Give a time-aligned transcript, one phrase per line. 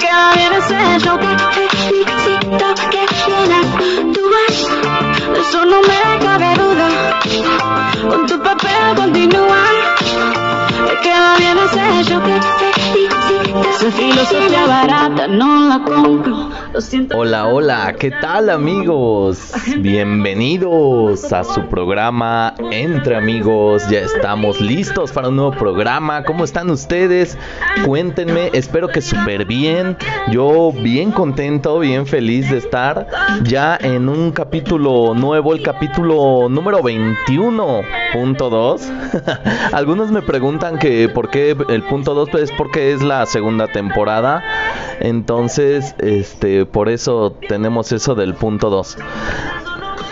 [0.00, 1.18] Bien ese show.
[1.18, 4.56] Te felicito que bien actúas.
[5.40, 6.88] Eso no me cabe duda.
[8.08, 9.64] Con tu papel continúa.
[10.86, 12.57] Te queda bien ese show.
[15.30, 15.80] No la.
[17.14, 19.50] Hola, hola, ¿qué tal amigos?
[19.78, 23.88] Bienvenidos a su programa Entre Amigos.
[23.88, 26.22] Ya estamos listos para un nuevo programa.
[26.24, 27.38] ¿Cómo están ustedes?
[27.86, 29.96] Cuéntenme, espero que súper bien.
[30.30, 33.06] Yo bien contento, bien feliz de estar
[33.44, 38.82] ya en un capítulo nuevo, el capítulo número 21.2.
[39.72, 43.66] Algunos me preguntan que por qué el punto 2, pues es porque es la segunda
[43.66, 43.77] temporada.
[45.00, 48.98] Entonces, este, por eso tenemos eso del punto 2.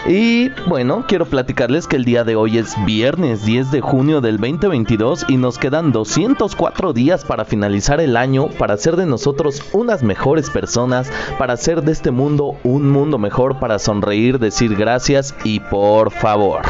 [0.08, 4.38] Y bueno, quiero platicarles que el día de hoy es viernes 10 de junio del
[4.38, 10.04] 2022 y nos quedan 204 días para finalizar el año, para hacer de nosotros unas
[10.04, 15.58] mejores personas, para hacer de este mundo un mundo mejor, para sonreír, decir gracias y
[15.58, 16.62] por favor.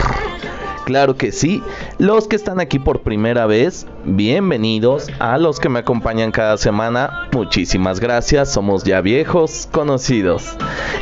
[0.86, 1.64] Claro que sí.
[1.98, 5.08] Los que están aquí por primera vez, bienvenidos.
[5.18, 8.52] A los que me acompañan cada semana, muchísimas gracias.
[8.52, 10.56] Somos ya viejos conocidos.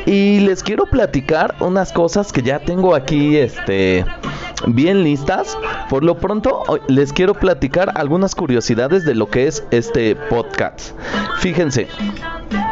[0.07, 4.07] Y les quiero platicar unas cosas que ya tengo aquí, este
[4.67, 5.55] bien listas.
[5.91, 10.99] Por lo pronto, les quiero platicar algunas curiosidades de lo que es este podcast.
[11.41, 11.89] Fíjense,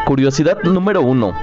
[0.07, 1.35] curiosidad número uno.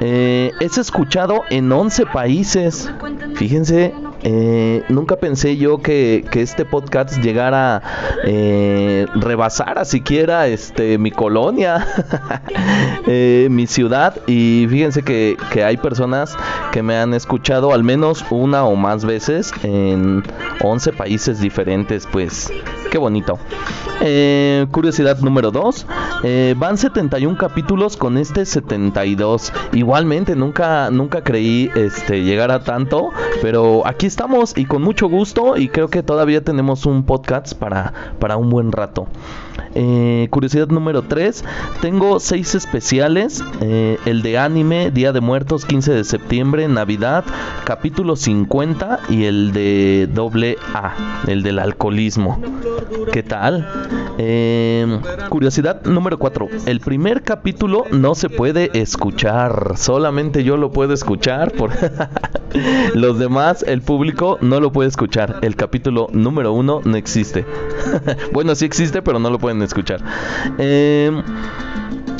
[0.00, 2.90] Eh, es escuchado en 11 países.
[3.34, 3.94] Fíjense,
[4.28, 7.80] eh, nunca pensé yo que, que este podcast llegara
[8.24, 11.86] eh, rebasar a siquiera este, mi colonia,
[13.06, 14.16] eh, mi ciudad.
[14.26, 16.36] Y fíjense que, que hay personas
[16.72, 20.24] que me han escuchado al menos una o más veces en
[20.60, 22.08] 11 países diferentes.
[22.10, 22.50] Pues
[22.90, 23.38] qué bonito.
[24.00, 25.86] Eh, curiosidad número 2.
[26.56, 29.52] van 71 capítulos con este 72.
[29.72, 33.12] Igualmente, nunca, nunca creí este, llegar a tanto.
[33.40, 35.58] Pero aquí estamos y con mucho gusto.
[35.58, 39.06] Y creo que todavía tenemos un podcast para, para un buen rato.
[39.74, 41.44] Eh, curiosidad número 3.
[41.80, 43.42] Tengo 6 especiales.
[43.60, 47.24] eh, el de anime, Día de Muertos, 15 de septiembre, Navidad,
[47.64, 49.00] capítulo 50.
[49.08, 52.40] Y el de doble A, el del alcoholismo.
[53.12, 53.68] ¿Qué tal?
[54.18, 56.48] Eh, curiosidad número 4.
[56.66, 59.74] El primer capítulo no se puede escuchar.
[59.76, 61.52] Solamente yo lo puedo escuchar.
[62.94, 65.40] Los demás, el público, no lo puede escuchar.
[65.42, 67.44] El capítulo número 1 no existe.
[68.32, 70.00] bueno, sí existe, pero no lo pueden escuchar.
[70.58, 71.22] Eh,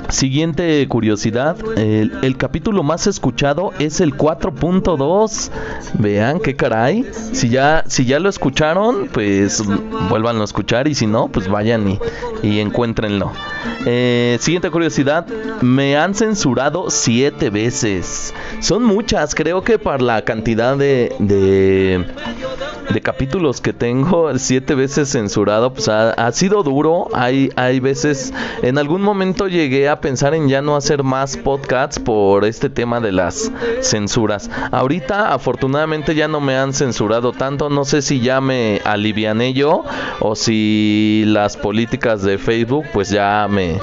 [0.08, 5.50] Siguiente curiosidad, el, capítulo más escuchado es el 4.2.
[5.94, 7.04] Vean qué caray.
[7.32, 9.64] Si ya, si ya lo escucharon, pues
[10.08, 11.98] vuélvanlo a escuchar y si no, pues vayan y,
[12.42, 13.32] y encuéntrenlo.
[13.84, 15.26] Eh, siguiente curiosidad,
[15.60, 18.32] me han censurado siete veces.
[18.60, 22.04] Son muchas, creo que para la cantidad de,
[22.92, 27.08] de capítulos que tengo, siete veces censurado, pues ha, sido duro.
[27.12, 28.32] Hay, hay veces,
[28.62, 33.00] en algún momento llegué a pensar en ya no hacer más podcasts por este tema
[33.00, 34.50] de las censuras.
[34.70, 39.84] Ahorita afortunadamente ya no me han censurado tanto, no sé si ya me aliviané yo
[40.20, 43.78] o si las políticas de Facebook pues ya me,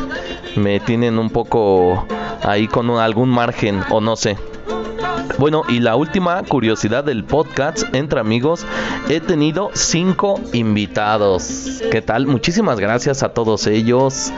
[0.55, 2.05] me tienen un poco
[2.43, 4.37] ahí con algún margen o no sé.
[5.37, 8.65] Bueno, y la última curiosidad del podcast entre amigos,
[9.09, 11.81] he tenido cinco invitados.
[11.91, 12.27] ¿Qué tal?
[12.27, 14.31] Muchísimas gracias a todos ellos.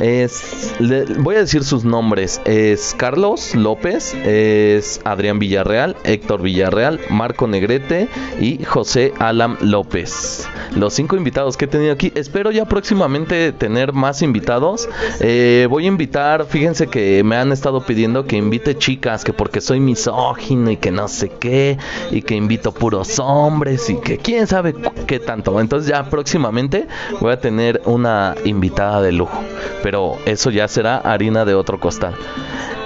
[0.00, 2.40] Es, le- voy a decir sus nombres.
[2.44, 8.08] Es Carlos López, es Adrián Villarreal, Héctor Villarreal, Marco Negrete
[8.40, 10.48] y José Alam López.
[10.74, 12.12] Los cinco invitados que he tenido aquí.
[12.14, 14.88] Espero ya próximamente tener más invitados.
[15.20, 19.60] Eh, voy a invitar, fíjense que me han estado pidiendo que invite chicas, que porque
[19.60, 21.78] soy misógino y que no sé qué,
[22.10, 24.74] y que invito puros hombres y que quién sabe
[25.06, 25.60] qué tanto.
[25.60, 26.86] Entonces ya próximamente
[27.20, 29.38] voy a tener una invitada de lujo.
[29.82, 32.14] Pero eso ya será harina de otro costal.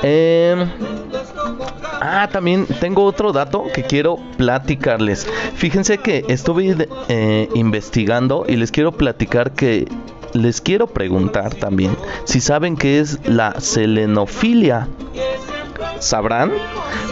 [0.02, 0.68] Em,
[2.00, 5.26] Ah, también tengo otro dato que quiero platicarles.
[5.54, 9.88] Fíjense que estuve eh, investigando y les quiero platicar que
[10.32, 14.88] les quiero preguntar también si saben qué es la selenofilia.
[15.98, 16.52] ¿Sabrán?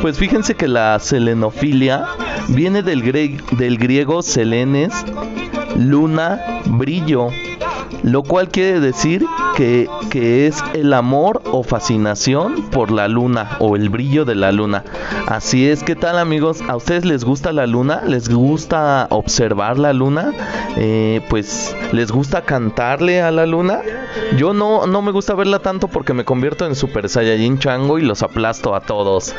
[0.02, 2.04] Pues fíjense que la selenofilia
[2.48, 3.02] viene del,
[3.52, 4.92] del griego selenes,
[5.76, 7.28] luna, brillo
[8.04, 9.24] lo cual quiere decir
[9.56, 14.52] que, que, es el amor o fascinación por la luna o el brillo de la
[14.52, 14.84] luna.
[15.26, 16.60] Así es, ¿qué tal amigos?
[16.68, 18.02] ¿A ustedes les gusta la luna?
[18.06, 20.32] ¿Les gusta observar la luna?
[20.76, 23.80] Eh, pues, ¿les gusta cantarle a la luna?
[24.36, 28.02] Yo no, no me gusta verla tanto porque me convierto en Super Saiyajin Chango y
[28.02, 29.34] los aplasto a todos.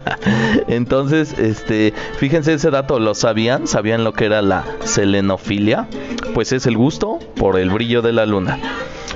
[0.68, 3.66] Entonces, este, fíjense ese dato, ¿lo sabían?
[3.66, 5.88] ¿Sabían lo que era la selenofilia?
[6.34, 8.58] Pues es el gusto por el brillo de la luna.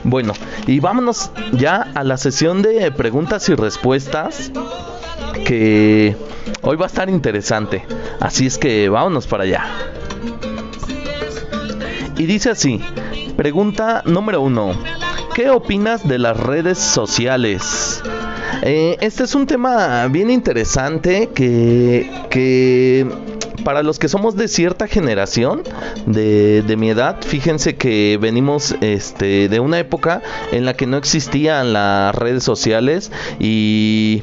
[0.04, 0.32] Bueno,
[0.66, 4.50] y vámonos ya a la sesión de preguntas y respuestas
[5.44, 6.16] que
[6.62, 7.84] hoy va a estar interesante.
[8.20, 9.64] Así es que vámonos para allá.
[12.16, 12.80] Y dice así,
[13.36, 14.72] pregunta número uno,
[15.34, 18.02] ¿qué opinas de las redes sociales?
[18.62, 23.06] Eh, este es un tema bien interesante que, que
[23.64, 25.62] para los que somos de cierta generación
[26.06, 30.22] de, mi edad, fíjense que venimos este, de una época
[30.52, 33.10] en la que no existían las redes sociales
[33.40, 34.22] y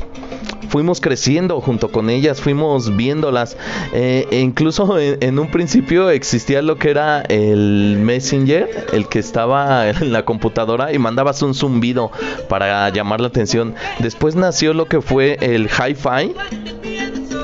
[0.69, 3.57] fuimos creciendo junto con ellas, fuimos viéndolas.
[3.93, 9.89] Eh, e incluso en, un principio existía lo que era el Messenger, el que estaba
[9.89, 12.11] en la computadora y mandabas un zumbido
[12.49, 13.75] para llamar la atención.
[13.99, 16.33] Después nació lo que fue el Hi-Fi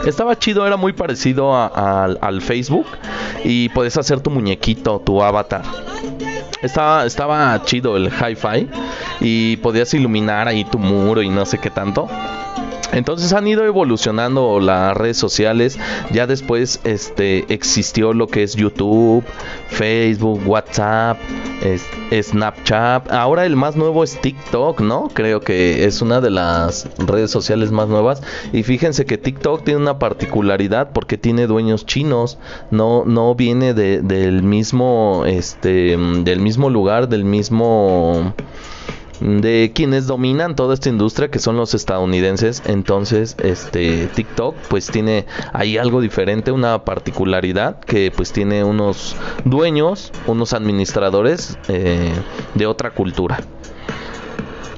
[0.06, 2.86] estaba chido, era muy parecido al Facebook
[3.44, 5.64] y puedes hacer tu muñequito, tu avatar.
[6.62, 8.70] Estaba, estaba chido el hi-fi
[9.20, 12.08] y podías iluminar ahí tu muro y no sé qué tanto.
[12.94, 15.80] Entonces han ido evolucionando las redes sociales.
[16.12, 19.24] Ya después este, existió lo que es YouTube,
[19.70, 21.18] Facebook, WhatsApp,
[22.12, 23.12] Snapchat.
[23.12, 25.10] Ahora el más nuevo es TikTok, ¿no?
[25.14, 28.22] Creo que es una de las redes sociales más nuevas.
[28.52, 32.38] Y fíjense que TikTok tiene una particularidad porque tiene dueños chinos.
[32.72, 38.34] No, no viene del mismo, este, del mismo lugar, del mismo
[39.22, 42.64] de quienes dominan toda esta industria que son los estadounidenses.
[42.66, 49.16] Entonces este TikTok pues tiene ahí algo diferente una particularidad que pues tiene unos
[49.46, 52.12] dueños unos administradores eh,
[52.56, 53.40] de otra cultura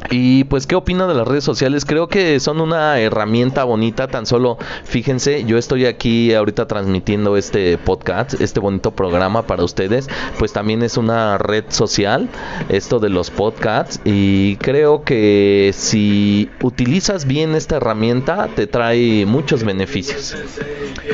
[0.10, 1.86] y pues, ¿qué opino de las redes sociales?
[1.86, 7.78] Creo que son una herramienta bonita, tan solo fíjense, yo estoy aquí ahorita transmitiendo este
[7.78, 10.08] podcast, este bonito programa para ustedes,
[10.40, 12.30] pues también es una red social,
[12.70, 19.64] esto de los podcasts, y creo que si utilizas bien esta herramienta, te trae muchos
[19.64, 20.36] beneficios.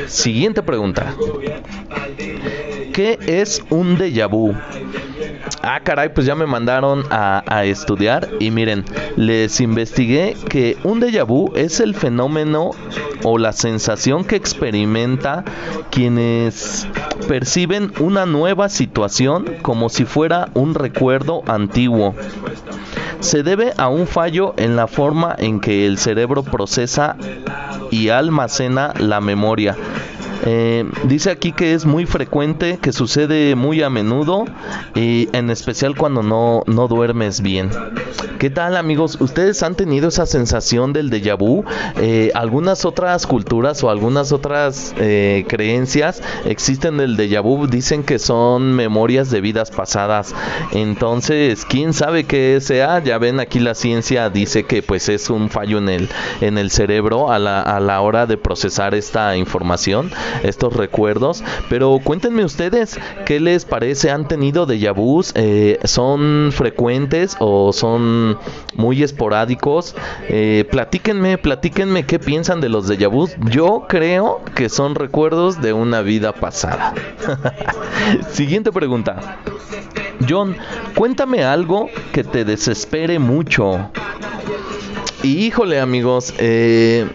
[0.08, 1.14] Siguiente pregunta.
[2.94, 4.54] ¿Qué es un déjà vu?
[5.62, 8.86] Ah, caray, pues ya me mandaron a, estudiar y miren,
[9.18, 12.72] les investigué que un déjà vu es el fenómeno
[13.24, 15.44] o la sensación que experimenta
[15.92, 16.88] quienes
[17.28, 22.16] perciben una nueva situación como si fuera un recuerdo antiguo.
[23.20, 27.18] Se debe a un fallo en la forma en que el cerebro procesa
[27.92, 29.76] y almacena la memoria
[30.52, 34.46] eh, dice aquí que es muy frecuente, que sucede muy a menudo
[34.96, 37.70] y en especial cuando no, no duermes bien.
[38.40, 39.18] ¿Qué tal amigos?
[39.20, 41.66] ¿Ustedes han tenido esa sensación del déjà vu?
[41.98, 48.18] Eh, algunas otras culturas o algunas otras eh, creencias existen del déjà vu, dicen que
[48.18, 50.34] son memorias de vidas pasadas.
[50.72, 53.04] Entonces, ¿quién sabe qué sea?
[53.04, 56.10] Ya ven aquí la ciencia dice que pues es un fallo en el,
[56.42, 60.10] en el cerebro a la, a la hora de procesar esta información
[60.44, 61.44] estos recuerdos.
[61.70, 64.12] Pero cuéntenme ustedes, ¿qué les parece?
[64.12, 65.32] ¿Han tenido déjà vus?
[65.36, 68.38] Eh, ¿Son frecuentes o son
[68.76, 69.96] muy esporádicos?
[70.28, 73.36] Eh, platíquenme, platíquenme qué piensan de los déjà vus.
[73.50, 76.94] Yo creo que son recuerdos de una vida pasada.
[78.32, 79.40] Siguiente pregunta.
[80.28, 80.56] John,
[80.96, 83.90] cuéntame algo que te desespere mucho.
[85.24, 87.08] Híjole amigos, eh,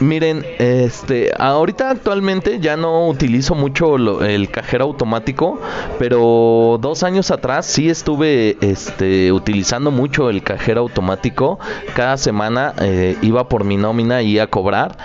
[0.00, 5.60] Miren, este, ahorita actualmente ya no utilizo mucho el cajero automático,
[5.98, 11.58] pero dos años atrás sí estuve, este, utilizando mucho el cajero automático.
[11.94, 14.96] Cada semana eh, iba por mi nómina y a cobrar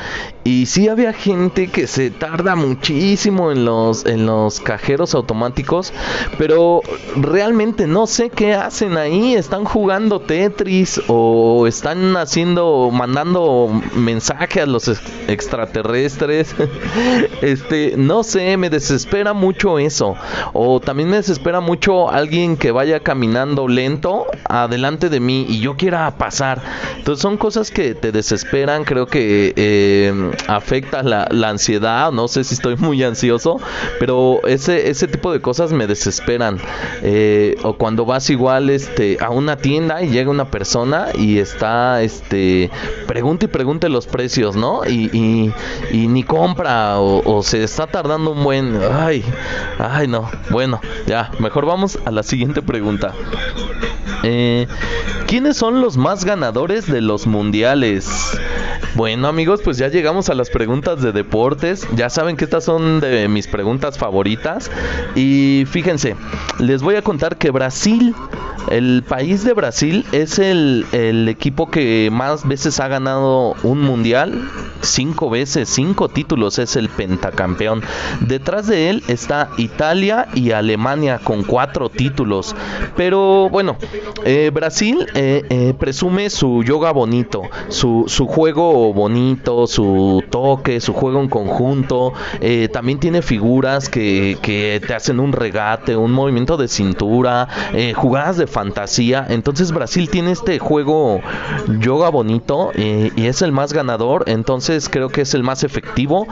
[0.48, 5.92] y sí había gente que se tarda muchísimo en los en los cajeros automáticos,
[6.38, 6.82] pero
[7.16, 14.68] realmente no sé qué hacen ahí, están jugando Tetris o están haciendo mandando mensaje a
[14.68, 14.88] los
[15.28, 16.56] extraterrestres.
[17.42, 20.16] este, no sé, me desespera mucho eso.
[20.54, 25.76] O también me desespera mucho alguien que vaya caminando lento adelante de mí y yo
[25.76, 26.62] quiera pasar.
[26.98, 32.56] Entonces son cosas que te desesperan, creo que eh, afecta la, ansiedad, no sé si
[32.56, 33.60] estoy muy ansioso,
[34.00, 36.60] pero ese, ese tipo de cosas me desesperan.
[37.02, 42.02] Eh, o cuando vas igual este, a una tienda y llega una persona y está,
[42.02, 42.70] este,
[43.08, 44.86] pregunta y pregunte los precios, ¿no?
[44.86, 45.52] Y,
[45.92, 48.80] y, ni compra o, o, se está tardando un buen...
[48.92, 49.24] Ay,
[49.80, 50.30] ay no.
[50.50, 53.14] Bueno, ya, mejor vamos a la siguiente pregunta.
[54.28, 54.68] Eh,
[55.28, 58.08] ¿Quiénes son los más ganadores de los mundiales?
[58.96, 61.88] Bueno amigos, pues ya llegamos a las preguntas de deportes.
[61.96, 64.72] Ya saben que estas son de mis preguntas favoritas.
[65.16, 66.16] Y fíjense,
[66.60, 68.16] les voy a contar que Brasil,
[68.72, 74.50] el país de Brasil, es el, el equipo que más veces ha ganado un mundial.
[74.82, 77.84] Cinco veces, cinco títulos, es el pentacampeón.
[78.22, 82.56] Detrás de él está Italia y Alemania con cuatro títulos.
[82.96, 83.78] Pero bueno,
[84.24, 91.22] eh, Brasil eh, eh, presume su yoga bonito, su, juego bonito, su toque, su juego
[91.22, 92.14] en conjunto.
[92.40, 94.38] Eh, también tiene figuras que,
[94.86, 99.26] te hacen un regate, un movimiento de cintura, eh, jugadas de fantasía.
[99.30, 101.22] Entonces Brasil tiene este juego
[101.80, 104.24] yoga bonito y es el más ganador.
[104.28, 106.28] Entonces creo que es el más efectivo.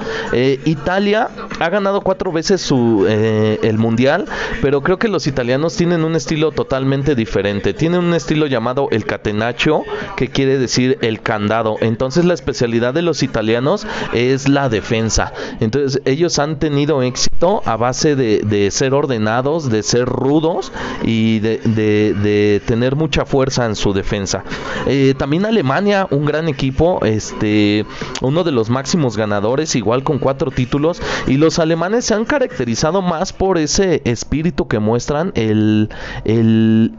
[0.65, 4.25] Italia ha ganado cuatro veces su, el mundial,
[4.61, 7.72] pero creo que los italianos tienen un estilo totalmente diferente.
[7.73, 9.83] Tienen un estilo llamado el catenaccio,
[10.15, 11.77] que quiere decir el candado.
[11.81, 15.33] Entonces la especialidad de los italianos es la defensa.
[15.59, 20.71] Entonces ellos han tenido éxito a base de, ser ordenados, de ser rudos
[21.03, 24.43] y de, tener mucha fuerza en su defensa.
[24.87, 27.85] Eh, también Alemania, un gran equipo, este,
[28.21, 31.01] uno de los máximos ganadores, igual con cuatro títulos.
[31.27, 35.89] Y los alemanes se han caracterizado más por ese espíritu que muestran, el,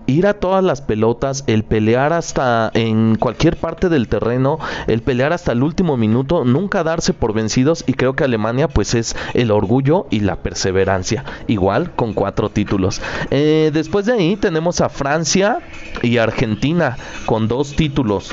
[0.07, 5.53] ir a las pelotas, el pelear hasta en cualquier parte del terreno, el pelear hasta
[5.53, 10.07] el último minuto, nunca darse por vencidos y creo que Alemania pues es el orgullo
[10.11, 13.01] y la perseverancia, igual con cuatro títulos.
[13.31, 15.61] Eh, después de ahí tenemos a Francia
[16.03, 16.97] y Argentina
[17.27, 18.33] con dos títulos.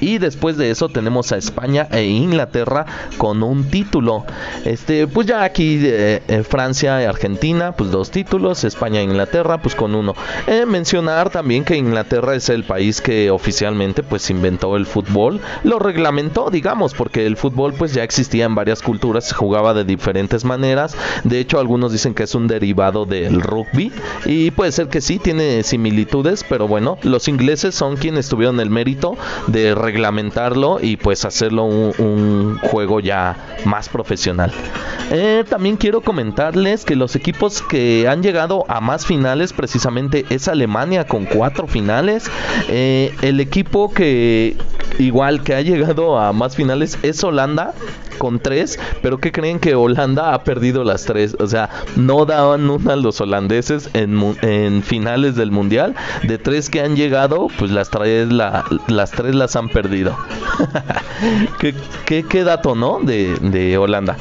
[0.00, 2.86] Y después de eso tenemos a España e Inglaterra
[3.18, 4.24] con un título.
[4.64, 8.64] Este, pues ya aquí eh, eh, Francia y Argentina, pues dos títulos.
[8.64, 10.14] España e Inglaterra, pues con uno.
[10.46, 15.40] Eh, mencionar también que Inglaterra es el país que oficialmente pues inventó el fútbol.
[15.64, 19.84] Lo reglamentó, digamos, porque el fútbol pues ya existía en varias culturas, se jugaba de
[19.84, 20.96] diferentes maneras.
[21.24, 23.92] De hecho, algunos dicen que es un derivado del rugby.
[24.24, 28.70] Y puede ser que sí, tiene similitudes, pero bueno, los ingleses son quienes tuvieron el
[28.70, 34.52] mérito de reglamentarlo y pues hacerlo un, juego ya más profesional.
[35.10, 40.48] Eh, también quiero comentarles que los equipos que han llegado a más finales precisamente es
[40.48, 42.30] Alemania con cuatro finales.
[42.68, 44.56] Eh, el equipo que
[44.98, 47.72] igual que ha llegado a más finales es Holanda
[48.16, 52.68] con tres, pero que creen que Holanda ha perdido las tres, o sea, no daban
[52.68, 58.32] una los holandeses en, finales del mundial, de tres que han llegado, pues las tres,
[58.32, 60.16] la, las tres las han perdido.
[61.58, 63.00] ¿Qué, qué, dato, ¿no?
[63.00, 64.16] De, de Holanda.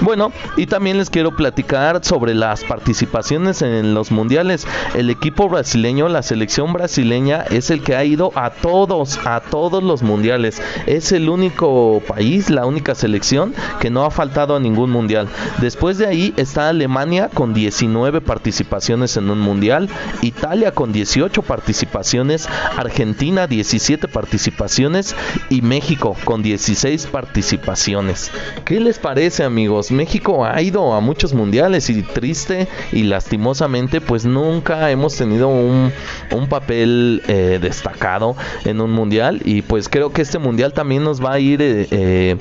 [0.00, 4.64] Bueno, y también les quiero platicar sobre las participaciones en los mundiales.
[4.94, 9.82] El equipo brasileño, la selección brasileña, es el que ha ido a todos, a todos
[9.82, 10.62] los mundiales.
[10.86, 13.27] Es el único país, la única selección
[13.80, 15.28] que no ha faltado a ningún mundial.
[15.60, 19.88] Después de ahí está Alemania con 19 participaciones en un mundial,
[20.22, 25.14] Italia con 18 participaciones, Argentina 17 participaciones
[25.50, 28.30] y México con 16 participaciones.
[28.64, 29.90] ¿Qué les parece amigos?
[29.90, 35.92] México ha ido a muchos mundiales y triste y lastimosamente pues nunca hemos tenido un,
[36.48, 41.34] papel eh, destacado en un mundial y pues creo que este mundial también nos va
[41.34, 42.36] a ir eh, eh,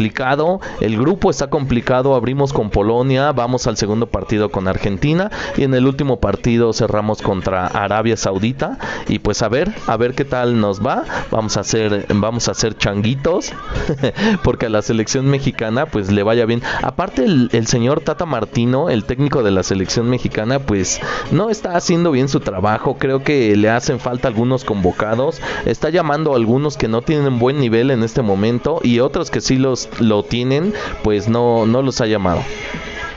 [0.00, 0.62] complicado.
[0.80, 5.74] El grupo está complicado, abrimos con Polonia, vamos al segundo partido con Argentina y en
[5.74, 8.78] el último partido cerramos contra Arabia Saudita
[9.08, 11.04] y pues a ver, a ver qué tal nos va.
[11.30, 13.52] Vamos a hacer, vamos a hacer changuitos
[14.42, 16.62] porque a la selección mexicana pues le vaya bien.
[16.82, 20.98] Aparte el, el señor Tata Martino, el técnico de la selección mexicana, pues
[21.30, 22.96] no está haciendo bien su trabajo.
[22.98, 25.42] Creo que le hacen falta algunos convocados.
[25.66, 29.42] Está llamando a algunos que no tienen buen nivel en este momento y otros que
[29.42, 32.42] sí los lo tienen, pues no no los ha llamado.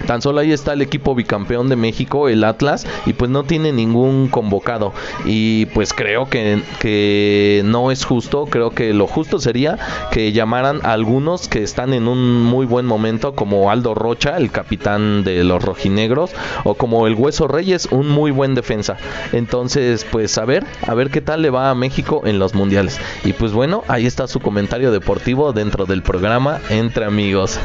[0.07, 3.71] Tan solo ahí está el equipo bicampeón de México, el Atlas, y pues no tiene
[3.71, 4.93] ningún convocado.
[5.25, 9.77] Y pues creo que, no es justo, creo que lo justo sería
[10.11, 14.51] que llamaran a algunos que están en un muy buen momento, como Aldo Rocha, el
[14.51, 16.31] capitán de los rojinegros,
[16.63, 18.97] o como el Hueso Reyes, un muy buen defensa.
[19.31, 22.99] Entonces, pues a ver, a ver qué tal le va a México en los mundiales.
[23.23, 27.59] Y pues bueno, ahí está su comentario deportivo dentro del programa Entre Amigos.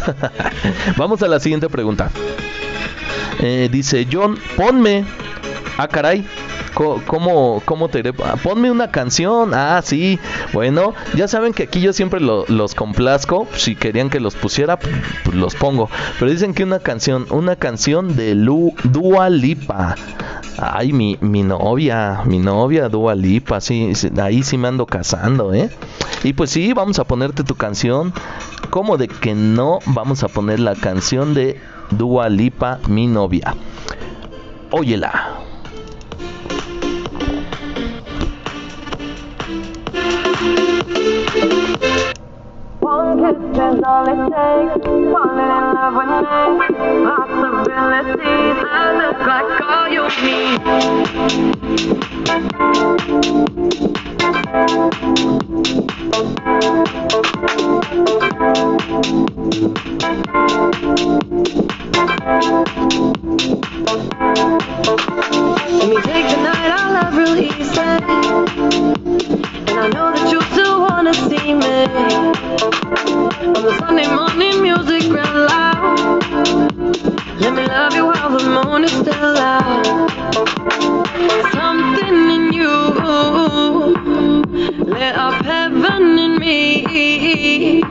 [0.96, 2.10] Vamos a la siguiente pregunta.
[3.40, 5.04] Eh, dice John, ponme.
[5.76, 6.26] Ah, caray.
[6.74, 8.12] ¿Cómo, cómo te iré?
[8.24, 9.52] Ah, ponme una canción.
[9.52, 10.20] Ah, sí.
[10.52, 13.48] Bueno, ya saben que aquí yo siempre los complazco.
[13.56, 15.90] Si querían que los pusiera, pues los pongo.
[16.18, 19.96] Pero dicen que una canción, una canción de Lu, Dua Lipa.
[20.56, 23.58] Ay, mi, mi novia, mi novia Dua Lipa.
[24.22, 25.70] Ahí sí me ando casando, ¿eh?
[26.22, 28.12] Y pues sí, vamos a ponerte tu canción.
[28.70, 29.80] ¿Cómo de que no?
[29.86, 31.60] Vamos a poner la canción de
[31.90, 33.54] Dua Lipa, mi novia.
[34.72, 35.38] Óyela.
[61.38, 61.54] Let
[65.88, 67.80] me take the night out love real easy.
[69.68, 71.84] And I know that you still wanna see me.
[73.46, 76.24] On the Sunday morning music real loud.
[77.40, 80.10] Let me love you while the moon is still out.
[81.52, 82.74] Something in you
[84.86, 87.82] lit up heaven in me.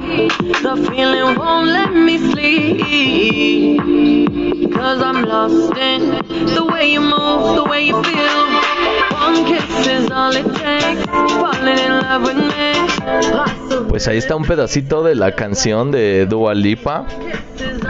[13.89, 17.05] Pues ahí está un pedacito de la canción de Dua Lipa.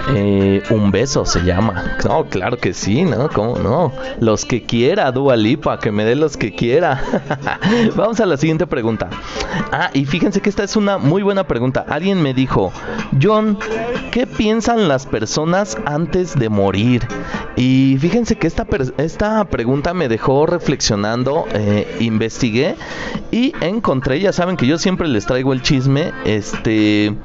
[0.10, 1.98] Eh, un beso se llama.
[2.08, 3.30] No, claro que sí, ¿no?
[3.30, 3.92] ¿Cómo no?
[4.20, 7.04] Los que quiera, Dua Lipa, que me dé los que quiera.
[7.96, 9.10] Vamos a la siguiente pregunta.
[9.72, 11.86] Ah, y fíjense que esta es una muy buena pregunta.
[11.90, 12.72] Alguien me dijo,
[13.22, 13.58] John,
[14.12, 17.06] ¿qué piensan las personas antes de morir?
[17.56, 22.76] Y fíjense que esta pregunta me dejó reflexionando, eh, investigué
[23.32, 27.16] y encontré, ya saben que yo siempre les traigo el chisme, este...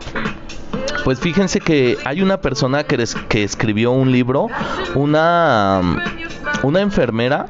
[1.05, 4.49] Pues fíjense que hay una persona que, es- que escribió un libro,
[4.95, 5.81] una,
[6.62, 7.47] una enfermera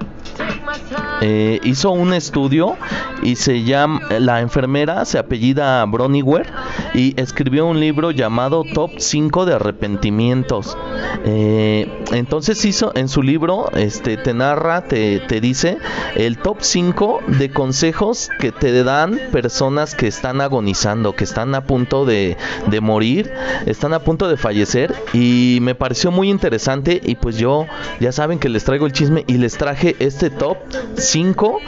[1.20, 2.76] eh, hizo un estudio
[3.22, 6.46] y se llama la enfermera se apellida Broniwer
[6.94, 10.76] y escribió un libro llamado Top 5 de arrepentimientos.
[11.24, 15.78] Eh, entonces hizo en su libro este te narra, te, te dice
[16.16, 21.64] el top 5 de consejos que te dan personas que están agonizando, que están a
[21.64, 23.32] punto de, de morir,
[23.66, 27.66] están a punto de fallecer y me pareció muy interesante y pues yo
[28.00, 30.58] ya saben que les traigo el chisme y les traje este top
[30.96, 31.58] 5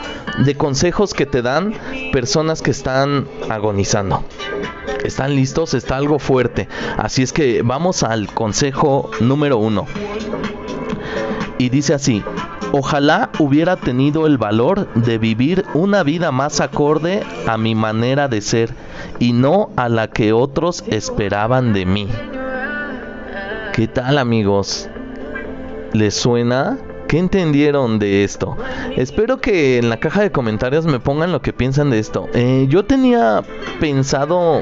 [0.45, 1.73] de consejos que te dan
[2.11, 4.25] personas que están agonizando.
[5.05, 5.73] ¿Están listos?
[5.73, 6.67] Está algo fuerte.
[6.97, 9.85] Así es que vamos al consejo número uno.
[11.57, 12.23] Y dice así,
[12.73, 18.41] ojalá hubiera tenido el valor de vivir una vida más acorde a mi manera de
[18.41, 18.73] ser
[19.19, 22.09] y no a la que otros esperaban de mí.
[23.73, 24.89] ¿Qué tal amigos?
[25.93, 26.77] ¿Les suena?
[27.07, 28.57] ¿Qué entendieron de esto?
[28.95, 32.27] Espero que en la caja de comentarios me pongan lo que piensan de esto.
[32.33, 33.43] Eh, yo tenía
[33.79, 34.61] pensado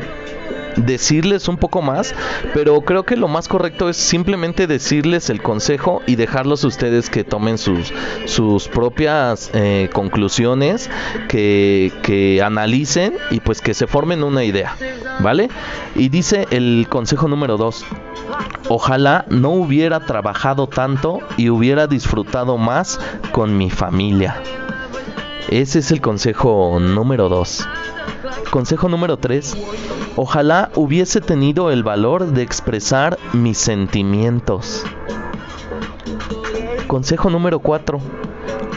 [0.78, 2.14] decirles un poco más,
[2.54, 7.24] pero creo que lo más correcto es simplemente decirles el consejo y dejarlos ustedes que
[7.24, 7.94] tomen sus,
[8.26, 10.90] sus propias eh, conclusiones,
[11.28, 14.76] que, que analicen y pues que se formen una idea,
[15.20, 15.50] ¿vale?
[15.96, 17.86] Y dice el consejo número 2.
[18.70, 23.00] Ojalá no hubiera trabajado tanto y hubiera disfrutado más
[23.32, 24.42] con mi familia.
[25.50, 27.68] Ese es el consejo número 2.
[28.52, 29.58] Consejo número 3.
[30.15, 34.84] Ojalá hubiese tenido el valor de expresar mis sentimientos.
[36.88, 38.00] Consejo número 4.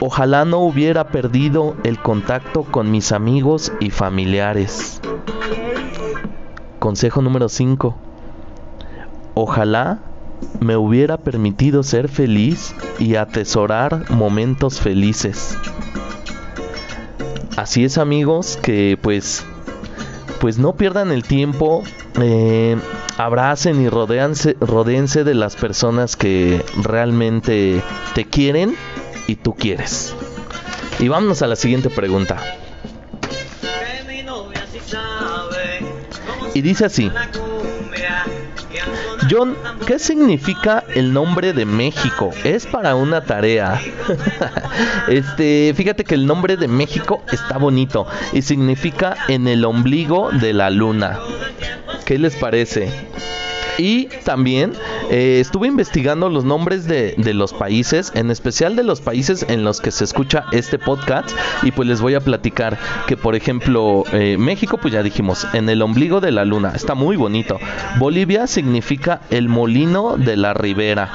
[0.01, 5.01] Ojalá no hubiera perdido el contacto con mis amigos y familiares.
[6.79, 7.95] Consejo número 5.
[9.35, 10.01] Ojalá
[10.61, 15.57] me hubiera permitido ser feliz y atesorar momentos felices.
[17.57, 19.45] Así es amigos, que pues
[20.41, 21.83] pues no pierdan el tiempo,
[22.21, 22.77] eh,
[23.17, 27.83] abracen y rodéanse, rodéense de las personas que realmente
[28.15, 28.77] te quieren
[29.27, 30.15] y tú quieres.
[30.99, 32.39] Y vámonos a la siguiente pregunta.
[36.55, 37.11] Y dice así.
[39.31, 42.31] John, ¿qué significa el nombre de México?
[42.45, 43.81] Es para una tarea.
[45.09, 50.53] este, fíjate que el nombre de México está bonito y significa en el ombligo de
[50.53, 51.19] la luna.
[52.05, 52.91] ¿Qué les parece?
[53.79, 54.73] Y también
[55.11, 59.81] eh, estuve investigando los nombres de, los países, en especial de los países en los
[59.81, 61.31] que se escucha este podcast.
[61.63, 65.69] Y pues les voy a platicar que, por ejemplo, eh, México, pues ya dijimos, en
[65.69, 66.73] el ombligo de la luna.
[66.75, 67.59] Está muy bonito.
[67.99, 71.11] Bolivia significa el molino de la ribera.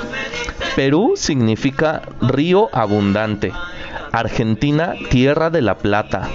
[0.75, 3.51] Perú significa río abundante.
[4.11, 6.27] Argentina, tierra de la plata.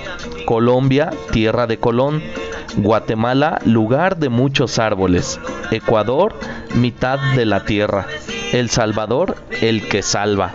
[0.45, 2.23] Colombia, tierra de Colón.
[2.77, 5.41] Guatemala, lugar de muchos árboles.
[5.71, 6.35] Ecuador,
[6.75, 8.07] mitad de la tierra.
[8.53, 10.53] El Salvador, el que salva.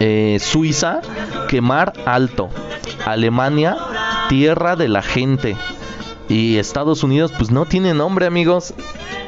[0.00, 1.00] Eh, Suiza,
[1.48, 2.50] quemar alto.
[3.04, 3.76] Alemania,
[4.28, 5.56] tierra de la gente.
[6.28, 8.74] Y Estados Unidos, pues no tiene nombre, amigos.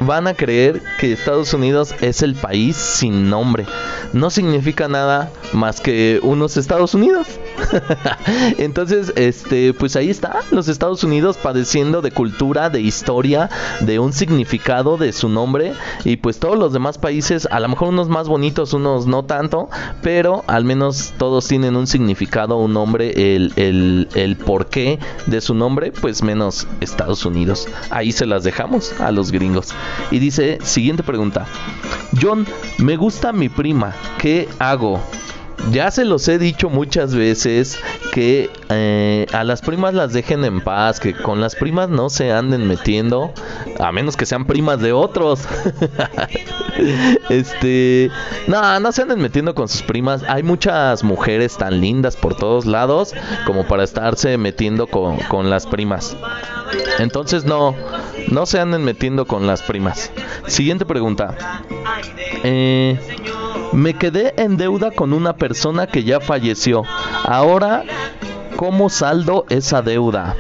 [0.01, 3.67] Van a creer que Estados Unidos es el país sin nombre.
[4.13, 7.27] No significa nada más que unos Estados Unidos.
[8.59, 14.13] Entonces, este, pues ahí está, los Estados Unidos padeciendo de cultura, de historia, de un
[14.13, 15.73] significado de su nombre
[16.05, 19.69] y pues todos los demás países, a lo mejor unos más bonitos, unos no tanto,
[20.03, 25.55] pero al menos todos tienen un significado, un nombre, el, el, el porqué de su
[25.55, 27.69] nombre, pues menos Estados Unidos.
[27.91, 29.69] Ahí se las dejamos a los gringos.
[30.11, 31.47] Y dice, siguiente pregunta.
[32.21, 32.47] John,
[32.79, 35.01] me gusta mi prima, ¿qué hago?
[35.71, 37.79] Ya se los he dicho muchas veces
[38.13, 42.33] que eh, a las primas las dejen en paz, que con las primas no se
[42.33, 43.33] anden metiendo,
[43.79, 45.41] a menos que sean primas de otros.
[47.29, 48.11] este,
[48.47, 50.23] no, no se anden metiendo con sus primas.
[50.27, 53.13] Hay muchas mujeres tan lindas por todos lados
[53.47, 56.17] como para estarse metiendo con, con las primas.
[56.99, 57.75] Entonces no,
[58.31, 60.11] no se anden metiendo con las primas.
[60.47, 61.35] Siguiente pregunta.
[62.43, 62.99] Eh,
[63.73, 66.85] me quedé en deuda con una persona que ya falleció.
[67.25, 67.85] Ahora,
[68.57, 70.37] ¿cómo saldo esa deuda?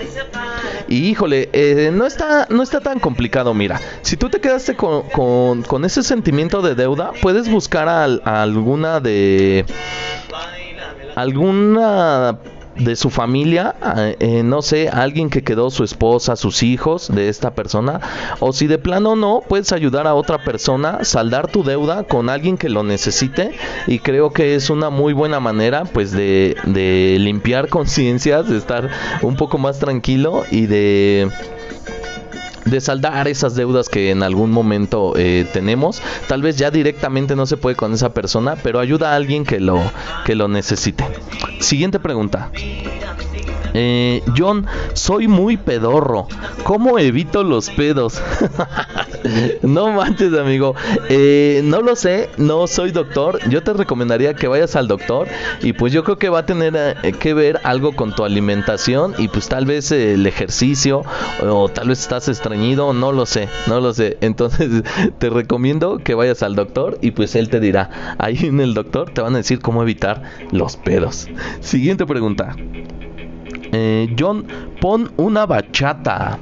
[0.88, 3.80] Y híjole, eh, no, está, no está tan complicado, mira.
[4.02, 9.66] Si tú te quedaste con, con, ese sentimiento de deuda, puedes buscar a alguna de...
[11.14, 12.38] alguna
[12.78, 17.28] de su familia, eh, eh, no sé, alguien que quedó su esposa, sus hijos de
[17.28, 18.00] esta persona,
[18.40, 22.56] o si de plano no, puedes ayudar a otra persona, saldar tu deuda con alguien
[22.56, 23.52] que lo necesite
[23.86, 28.88] y creo que es una muy buena manera pues de, de limpiar conciencias, de estar
[29.22, 31.28] un poco más tranquilo y de
[32.70, 36.02] de saldar esas deudas que en algún momento eh, tenemos.
[36.26, 39.60] Tal vez ya directamente no se puede con esa persona, pero ayuda a alguien que
[39.60, 39.80] lo,
[40.24, 41.04] que lo necesite.
[41.60, 42.50] Siguiente pregunta.
[43.80, 46.26] Eh, John, soy muy pedorro.
[46.64, 48.20] ¿Cómo evito los pedos?
[49.62, 50.74] no manches, amigo.
[51.08, 53.38] Eh, no lo sé, no soy doctor.
[53.48, 55.28] Yo te recomendaría que vayas al doctor.
[55.62, 59.14] Y pues yo creo que va a tener eh, que ver algo con tu alimentación.
[59.16, 61.04] Y pues tal vez el ejercicio.
[61.40, 62.92] O tal vez estás estreñido.
[62.92, 64.18] No lo sé, no lo sé.
[64.20, 64.82] Entonces
[65.18, 66.98] te recomiendo que vayas al doctor.
[67.00, 68.16] Y pues él te dirá.
[68.18, 71.28] Ahí en el doctor te van a decir cómo evitar los pedos.
[71.60, 72.56] Siguiente pregunta.
[73.72, 74.46] Eh, John,
[74.80, 76.38] pon una bachata.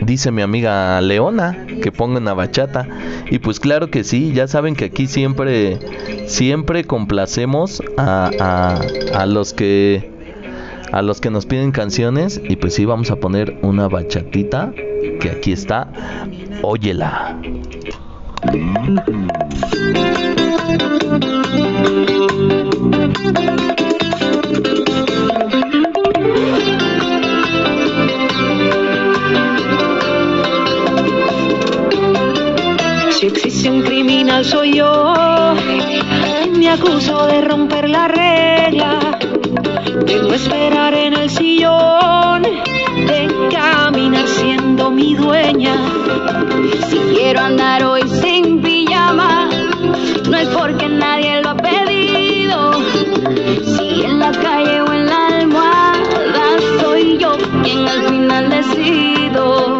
[0.00, 2.86] Dice mi amiga Leona que ponga una bachata.
[3.30, 5.78] Y pues claro que sí, ya saben que aquí siempre,
[6.26, 8.80] siempre complacemos a, a,
[9.20, 10.10] a los que
[10.92, 12.40] a los que nos piden canciones.
[12.42, 14.72] Y pues sí, vamos a poner una bachatita
[15.20, 15.88] que aquí está.
[16.62, 17.38] Óyela.
[34.22, 35.54] Criminal soy yo.
[36.56, 39.18] Me acuso de romper la regla,
[40.06, 45.74] de no esperar en el sillón, de caminar siendo mi dueña.
[46.88, 49.48] Si quiero andar hoy sin pijama,
[50.30, 52.74] no es porque nadie lo ha pedido.
[53.76, 56.44] Si en la calle o en la almohada
[56.80, 59.78] soy yo quien al final decido.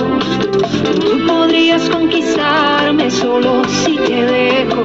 [1.01, 2.82] Tú podrías conquistarme
[3.13, 4.85] solo si te dejo.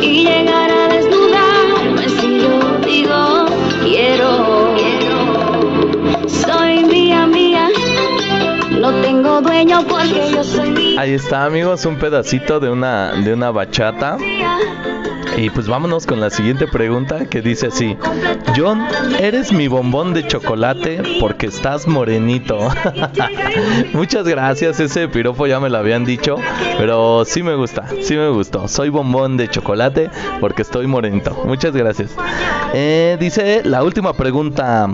[0.00, 3.46] Y llegar a desnudarme si yo digo
[3.82, 4.74] quiero.
[6.28, 7.68] Soy mía, mía.
[8.80, 11.00] No tengo dueño porque yo soy mía.
[11.00, 14.18] Ahí está, amigos, un pedacito de una de una bachata.
[15.36, 17.96] Y pues vámonos con la siguiente pregunta que dice así.
[18.56, 18.82] John,
[19.18, 22.58] eres mi bombón de chocolate porque estás morenito.
[23.92, 26.36] Muchas gracias, ese piropo ya me lo habían dicho,
[26.78, 28.68] pero sí me gusta, sí me gustó.
[28.68, 31.36] Soy bombón de chocolate porque estoy morenito.
[31.44, 32.14] Muchas gracias.
[32.72, 34.88] Eh, dice la última pregunta.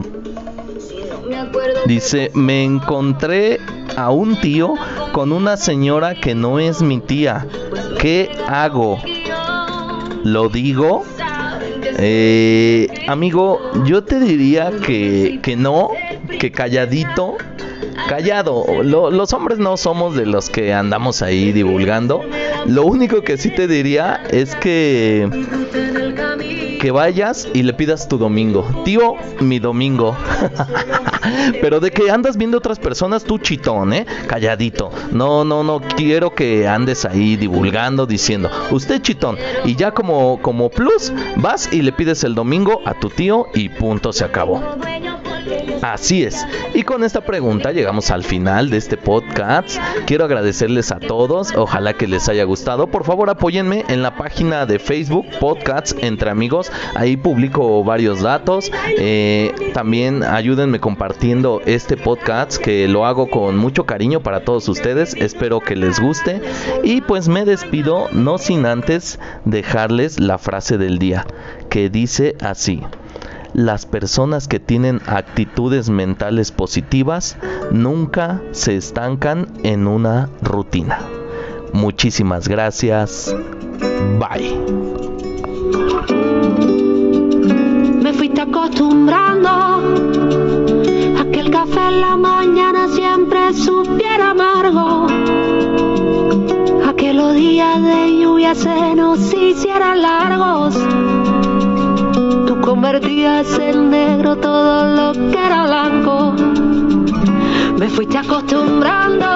[1.86, 3.58] Dice, me encontré
[3.96, 4.74] a un tío
[5.12, 7.46] con una señora que no es mi tía.
[7.98, 8.98] ¿Qué hago?
[10.24, 11.04] ¿Lo digo?
[11.98, 15.90] Eh, amigo, yo te diría que, que no,
[16.38, 17.36] que calladito,
[18.08, 18.64] callado.
[18.82, 22.22] Lo- los hombres no somos de los que andamos ahí divulgando.
[22.66, 25.28] Lo único que sí te diría es que
[26.80, 28.66] que vayas y le pidas tu domingo.
[28.84, 30.16] Tío, mi domingo.
[31.60, 34.06] Pero de que andas viendo otras personas, tú chitón, ¿eh?
[34.26, 34.90] Calladito.
[35.12, 39.36] No, no, no quiero que andes ahí divulgando, diciendo, usted chitón.
[39.66, 43.68] Y ya como, como plus, vas y le pides el domingo a tu tío y
[43.68, 44.62] punto, se acabó.
[45.82, 46.46] Así es.
[46.74, 49.78] Y con esta pregunta llegamos al final de este podcast.
[50.06, 51.52] Quiero agradecerles a todos.
[51.56, 52.88] Ojalá que les haya gustado.
[52.88, 56.70] Por favor, apóyenme en la página de Facebook Podcasts entre amigos.
[56.94, 58.70] Ahí publico varios datos.
[58.98, 65.14] Eh, también ayúdenme compartiendo este podcast que lo hago con mucho cariño para todos ustedes.
[65.14, 66.42] Espero que les guste.
[66.84, 71.26] Y pues me despido no sin antes dejarles la frase del día
[71.70, 72.82] que dice así.
[73.54, 77.36] Las personas que tienen actitudes mentales positivas
[77.72, 81.00] nunca se estancan en una rutina.
[81.72, 83.34] Muchísimas gracias.
[84.18, 84.56] Bye.
[88.02, 95.08] Me fuiste acostumbrando a que el café en la mañana siempre supiera amargo.
[96.86, 100.76] A que los días de lluvia se nos hicieran largos.
[102.70, 106.36] Convertías en negro todo lo que era blanco.
[107.76, 109.26] Me fuiste acostumbrando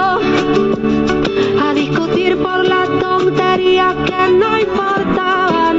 [1.61, 5.77] a discutir por las tonterías que no importaban.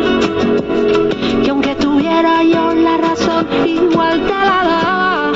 [1.43, 5.33] Y aunque tuviera yo la razón, igual te la daba.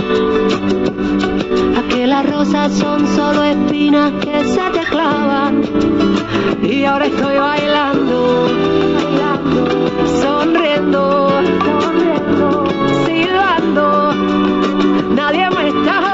[1.78, 5.62] A que las rosas son solo espinas que se te clavan.
[6.62, 8.49] Y ahora estoy bailando.
[15.20, 16.09] nadie me está